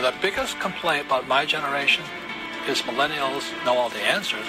[0.00, 2.04] know, the biggest complaint about my generation
[2.68, 4.46] is millennials know all the answers,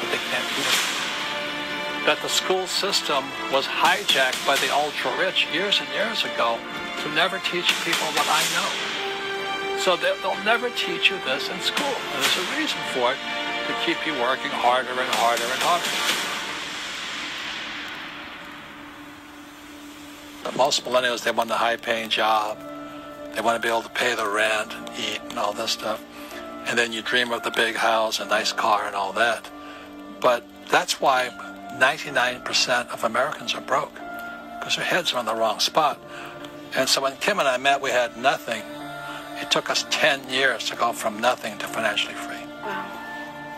[0.00, 2.06] but they can't do it.
[2.06, 6.58] That the school system was hijacked by the ultra rich years and years ago
[7.02, 8.68] to never teach people what I know.
[9.78, 11.94] So they- they'll never teach you this in school.
[12.12, 13.18] And there's a reason for it
[13.66, 15.90] to keep you working harder and harder and harder.
[20.42, 22.69] But most millennials, they want a high paying job.
[23.34, 26.04] They want to be able to pay the rent and eat and all this stuff.
[26.66, 29.50] And then you dream of the big house, a nice car, and all that.
[30.20, 31.30] But that's why
[31.78, 33.94] 99% of Americans are broke
[34.58, 35.98] because their heads are on the wrong spot.
[36.76, 38.62] And so when Kim and I met, we had nothing.
[39.40, 42.44] It took us 10 years to go from nothing to financially free.
[42.62, 42.86] Wow.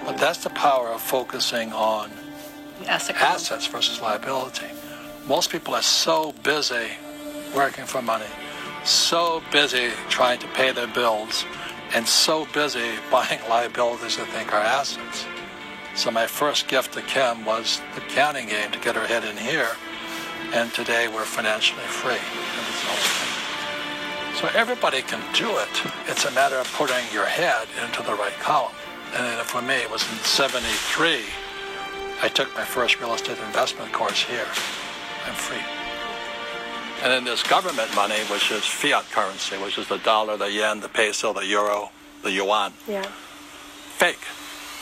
[0.06, 2.10] But that's the power of focusing on
[2.86, 4.66] Asset assets versus liability.
[5.26, 6.88] Most people are so busy
[7.54, 8.26] working for money,
[8.84, 11.44] so busy trying to pay their bills,
[11.94, 15.26] and so busy buying liabilities they think are assets.
[15.94, 19.36] So my first gift to Kim was the counting game to get her head in
[19.36, 19.70] here,
[20.54, 22.22] and today we're financially free.
[24.40, 25.92] So everybody can do it.
[26.08, 28.72] It's a matter of putting your head into the right column.
[29.14, 31.20] And for me, it was in 73,
[32.22, 34.46] I took my first real estate investment course here.
[35.26, 35.81] I'm free.
[37.02, 40.78] And then there's government money, which is fiat currency, which is the dollar, the yen,
[40.80, 41.90] the peso, the euro,
[42.22, 42.72] the yuan.
[42.86, 43.02] Yeah.
[43.02, 44.22] Fake.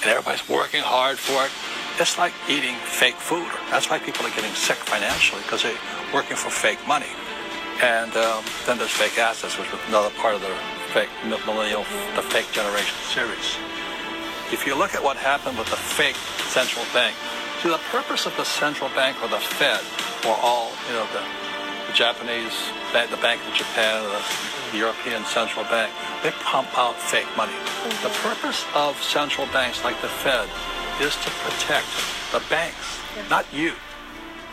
[0.03, 1.51] And everybody's working hard for it.
[1.99, 3.49] It's like eating fake food.
[3.71, 5.81] That's why people are getting sick financially, because they're
[6.13, 7.09] working for fake money.
[7.83, 10.53] And um, then there's fake assets, which is another part of the
[10.93, 13.57] fake millennial, the fake generation series.
[14.53, 16.17] If you look at what happened with the fake
[16.53, 17.17] central bank,
[17.63, 19.81] see the purpose of the central bank or the Fed
[20.29, 21.25] or all, you know, the,
[21.87, 22.55] the Japanese
[22.93, 24.03] bank, the Bank of Japan,
[24.73, 25.93] the European Central Bank,
[26.23, 27.53] they pump out fake money.
[28.03, 30.49] The purpose of central banks like the Fed
[31.01, 31.87] is to protect
[32.33, 33.73] the banks, not you.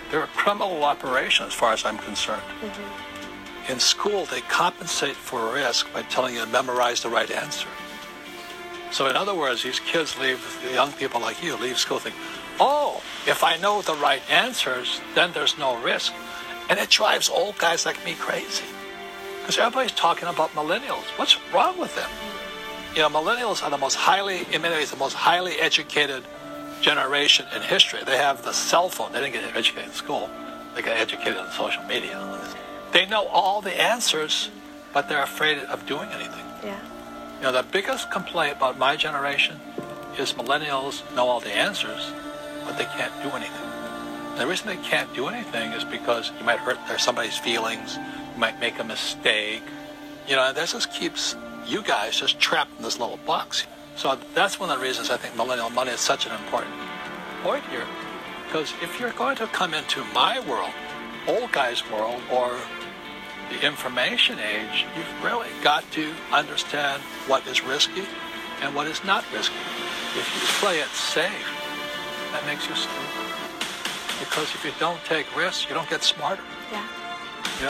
[0.09, 2.41] They're a criminal operation as far as I'm concerned.
[2.61, 3.71] Mm-hmm.
[3.71, 7.67] In school, they compensate for risk by telling you to memorize the right answer.
[8.91, 10.39] So in other words, these kids leave,
[10.73, 12.21] young people like you leave school thinking,
[12.59, 16.13] oh, if I know the right answers, then there's no risk.
[16.69, 18.65] And it drives old guys like me crazy.
[19.41, 21.03] Because everybody's talking about millennials.
[21.17, 22.09] What's wrong with them?
[22.95, 26.23] You know, millennials are the most highly, in many ways, the most highly educated
[26.81, 27.99] generation in history.
[28.05, 29.13] They have the cell phone.
[29.13, 30.29] They didn't get educated in school.
[30.75, 32.17] They got educated on social media.
[32.91, 34.49] They know all the answers,
[34.93, 36.45] but they're afraid of doing anything.
[36.63, 36.79] Yeah.
[37.37, 39.59] You know, the biggest complaint about my generation
[40.17, 42.11] is millennials know all the answers,
[42.65, 43.66] but they can't do anything.
[44.37, 47.97] And the reason they can't do anything is because you might hurt their somebody's feelings,
[47.97, 49.63] you might make a mistake.
[50.27, 53.65] You know, that just keeps you guys just trapped in this little box.
[53.95, 56.75] So that's one of the reasons I think millennial money is such an important
[57.41, 57.87] point here.
[58.45, 60.69] Because if you're going to come into my world,
[61.27, 62.55] old guy's world, or
[63.49, 68.03] the information age, you've really got to understand what is risky
[68.61, 69.55] and what is not risky.
[70.15, 71.49] If you play it safe,
[72.33, 73.27] that makes you stupid.
[74.19, 76.41] Because if you don't take risks, you don't get smarter.
[76.71, 76.85] Yeah.